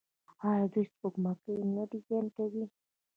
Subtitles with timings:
[0.49, 2.65] آیا دوی سپوږمکۍ نه ډیزاین کوي؟